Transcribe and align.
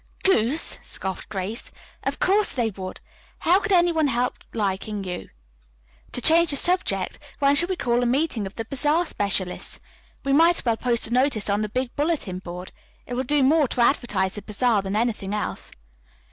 "Goose!" 0.23 0.79
scoffed 0.81 1.29
Grace. 1.29 1.71
"Of 2.03 2.17
course 2.19 2.53
they 2.53 2.71
would. 2.71 3.01
How 3.37 3.59
could 3.59 3.71
any 3.71 3.91
one 3.91 4.07
help 4.07 4.33
liking 4.51 5.03
you? 5.03 5.27
To 6.13 6.21
change 6.23 6.49
the 6.49 6.55
subject, 6.55 7.19
when 7.37 7.53
shall 7.55 7.69
we 7.69 7.75
call 7.75 8.01
a 8.01 8.07
meeting 8.07 8.47
of 8.47 8.55
the 8.55 8.65
bazaar 8.65 9.05
specialists? 9.05 9.79
We 10.25 10.33
might 10.33 10.55
as 10.55 10.65
well 10.65 10.75
post 10.77 11.05
a 11.05 11.13
notice 11.13 11.51
on 11.51 11.61
the 11.61 11.69
big 11.69 11.95
bulletin 11.95 12.39
board. 12.39 12.71
It 13.05 13.13
will 13.13 13.23
do 13.25 13.43
more 13.43 13.67
to 13.67 13.81
advertise 13.81 14.33
the 14.33 14.41
bazaar 14.41 14.81
than 14.81 14.95
anything 14.95 15.35
else." 15.35 15.69